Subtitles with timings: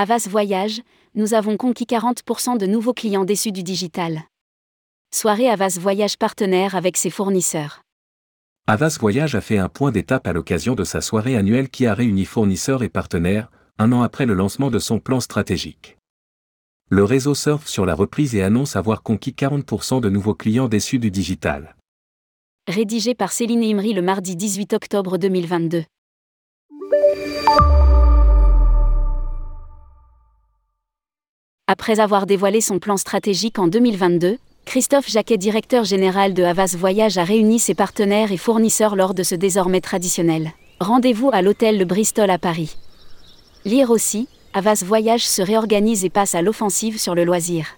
[0.00, 0.82] Avas Voyage,
[1.16, 4.22] nous avons conquis 40% de nouveaux clients déçus du digital.
[5.12, 7.82] Soirée Avas Voyage partenaire avec ses fournisseurs.
[8.68, 11.94] Avas Voyage a fait un point d'étape à l'occasion de sa soirée annuelle qui a
[11.94, 13.50] réuni fournisseurs et partenaires,
[13.80, 15.96] un an après le lancement de son plan stratégique.
[16.90, 21.00] Le réseau surfe sur la reprise et annonce avoir conquis 40% de nouveaux clients déçus
[21.00, 21.74] du digital.
[22.68, 25.82] Rédigé par Céline Imri le mardi 18 octobre 2022.
[31.70, 37.18] Après avoir dévoilé son plan stratégique en 2022, Christophe Jacquet, directeur général de Havas Voyage,
[37.18, 40.52] a réuni ses partenaires et fournisseurs lors de ce désormais traditionnel.
[40.80, 42.74] Rendez-vous à l'hôtel Le Bristol à Paris.
[43.66, 47.76] Lire aussi, Havas Voyage se réorganise et passe à l'offensive sur le loisir.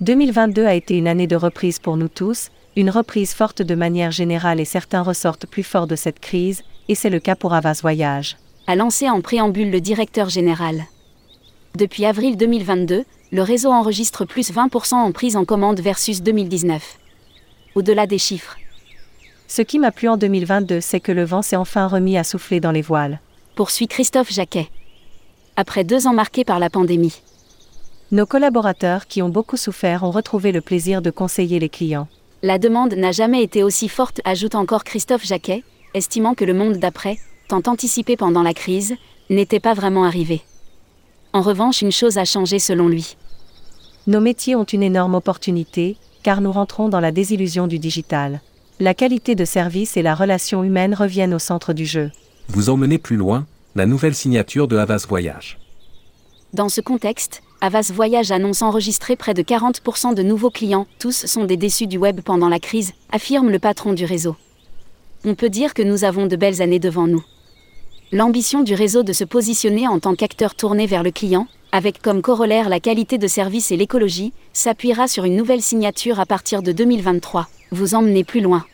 [0.00, 4.12] 2022 a été une année de reprise pour nous tous, une reprise forte de manière
[4.12, 7.80] générale et certains ressortent plus forts de cette crise, et c'est le cas pour Havas
[7.82, 8.38] Voyage.
[8.66, 10.86] A lancé en préambule le directeur général.
[11.76, 16.98] Depuis avril 2022, le réseau enregistre plus 20% en prise en commande versus 2019.
[17.74, 18.56] Au-delà des chiffres.
[19.48, 22.60] Ce qui m'a plu en 2022, c'est que le vent s'est enfin remis à souffler
[22.60, 23.18] dans les voiles.
[23.56, 24.68] Poursuit Christophe Jacquet.
[25.56, 27.20] Après deux ans marqués par la pandémie.
[28.12, 32.06] Nos collaborateurs qui ont beaucoup souffert ont retrouvé le plaisir de conseiller les clients.
[32.42, 36.76] La demande n'a jamais été aussi forte, ajoute encore Christophe Jacquet, estimant que le monde
[36.76, 38.94] d'après, tant anticipé pendant la crise,
[39.28, 40.42] n'était pas vraiment arrivé.
[41.34, 43.16] En revanche, une chose a changé selon lui.
[44.06, 48.40] Nos métiers ont une énorme opportunité, car nous rentrons dans la désillusion du digital.
[48.78, 52.12] La qualité de service et la relation humaine reviennent au centre du jeu.
[52.46, 55.58] Vous emmenez plus loin, la nouvelle signature de Havas Voyage.
[56.52, 61.46] Dans ce contexte, Havas Voyage annonce enregistrer près de 40% de nouveaux clients, tous sont
[61.46, 64.36] des déçus du web pendant la crise, affirme le patron du réseau.
[65.24, 67.24] On peut dire que nous avons de belles années devant nous.
[68.12, 72.22] L'ambition du réseau de se positionner en tant qu'acteur tourné vers le client, avec comme
[72.22, 76.70] corollaire la qualité de service et l'écologie, s'appuiera sur une nouvelle signature à partir de
[76.70, 77.48] 2023.
[77.72, 78.64] Vous emmenez plus loin.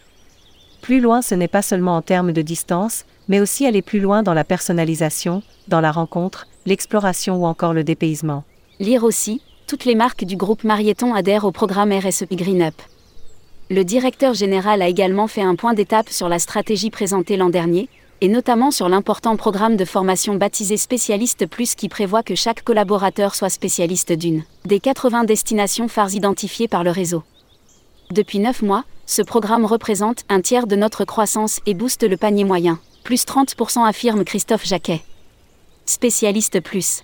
[0.83, 4.23] Plus loin, ce n'est pas seulement en termes de distance, mais aussi aller plus loin
[4.23, 8.45] dans la personnalisation, dans la rencontre, l'exploration ou encore le dépaysement.
[8.81, 12.75] Lire aussi, toutes les marques du groupe Marieton adhèrent au programme RSE Green Up.
[13.71, 17.89] Le directeur général a également fait un point d'étape sur la stratégie présentée l'an dernier,
[18.21, 23.35] et notamment sur l'important programme de formation baptisé Spécialiste Plus qui prévoit que chaque collaborateur
[23.35, 27.23] soit spécialiste d'une des 80 destinations phares identifiées par le réseau.
[28.11, 32.45] Depuis 9 mois, ce programme représente un tiers de notre croissance et booste le panier
[32.45, 35.03] moyen, plus 30% affirme Christophe Jacquet.
[35.87, 37.03] Spécialiste Plus.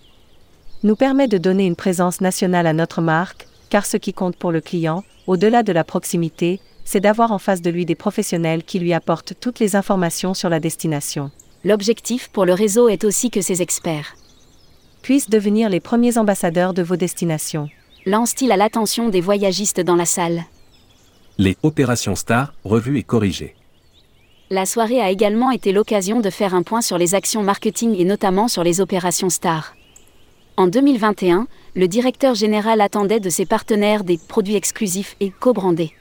[0.83, 4.53] Nous permet de donner une présence nationale à notre marque, car ce qui compte pour
[4.53, 8.79] le client, au-delà de la proximité, c'est d'avoir en face de lui des professionnels qui
[8.79, 11.31] lui apportent toutes les informations sur la destination.
[11.65, 14.15] L'objectif pour le réseau est aussi que ces experts
[15.03, 17.69] puissent devenir les premiers ambassadeurs de vos destinations.
[18.07, 20.43] Lance-t-il à l'attention des voyagistes dans la salle
[21.39, 23.55] Les opérations stars, revues et corrigées.
[24.51, 28.05] La soirée a également été l'occasion de faire un point sur les actions marketing et
[28.05, 29.77] notamment sur les opérations stars.
[30.57, 31.47] En 2021,
[31.77, 35.93] le directeur général attendait de ses partenaires des produits exclusifs et co-brandés.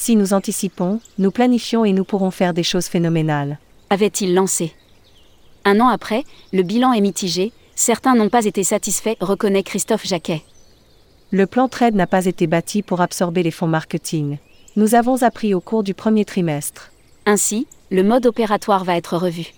[0.00, 3.58] Si nous anticipons, nous planifions et nous pourrons faire des choses phénoménales.
[3.90, 4.72] Avait-il lancé
[5.64, 6.22] Un an après,
[6.52, 10.44] le bilan est mitigé, certains n'ont pas été satisfaits, reconnaît Christophe Jacquet.
[11.32, 14.38] Le plan trade n'a pas été bâti pour absorber les fonds marketing.
[14.76, 16.92] Nous avons appris au cours du premier trimestre.
[17.26, 19.52] Ainsi, le mode opératoire va être revu.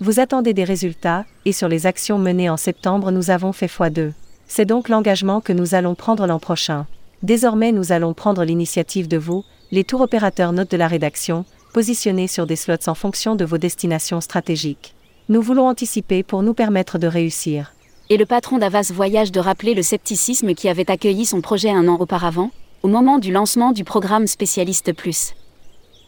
[0.00, 4.12] Vous attendez des résultats, et sur les actions menées en septembre, nous avons fait x2.
[4.46, 6.86] C'est donc l'engagement que nous allons prendre l'an prochain.
[7.22, 12.28] Désormais, nous allons prendre l'initiative de vous, les tours opérateurs notes de la rédaction, positionnés
[12.28, 14.94] sur des slots en fonction de vos destinations stratégiques.
[15.28, 17.74] Nous voulons anticiper pour nous permettre de réussir.
[18.08, 21.88] Et le patron d'Avas Voyage de rappeler le scepticisme qui avait accueilli son projet un
[21.88, 22.50] an auparavant,
[22.82, 25.34] au moment du lancement du programme Spécialiste Plus.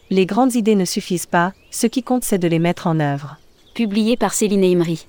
[0.09, 3.37] Les grandes idées ne suffisent pas, ce qui compte c'est de les mettre en œuvre.
[3.75, 5.07] Publié par Céline Imri.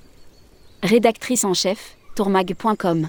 [0.82, 3.08] Rédactrice en chef, tourmag.com.